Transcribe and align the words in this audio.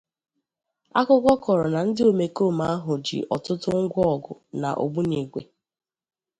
Akụkọ 0.99 1.31
kọrọ 1.43 1.65
na 1.73 1.79
ndị 1.87 2.01
omekoome 2.11 2.63
ahụ 2.75 2.93
jí 3.05 3.17
ọtụtụ 3.35 3.69
ngwọgụ 3.83 4.31
na 4.61 4.69
ogbunigwè 4.83 5.41